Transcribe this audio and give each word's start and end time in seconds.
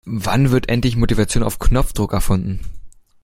Wann 0.03 0.49
wird 0.49 0.67
endlich 0.67 0.95
Motivation 0.95 1.43
auf 1.43 1.59
Knopfdruck 1.59 2.13
erfunden? 2.13 2.59